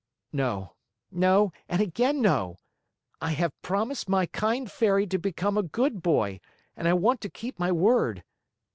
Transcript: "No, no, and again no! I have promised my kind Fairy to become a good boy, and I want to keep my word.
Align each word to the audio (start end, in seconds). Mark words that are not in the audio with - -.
"No, 0.33 0.73
no, 1.11 1.53
and 1.69 1.79
again 1.79 2.23
no! 2.23 2.57
I 3.21 3.33
have 3.33 3.53
promised 3.61 4.09
my 4.09 4.25
kind 4.25 4.71
Fairy 4.71 5.05
to 5.05 5.19
become 5.19 5.59
a 5.59 5.61
good 5.61 6.01
boy, 6.01 6.39
and 6.75 6.87
I 6.87 6.93
want 6.93 7.21
to 7.21 7.29
keep 7.29 7.59
my 7.59 7.71
word. 7.71 8.23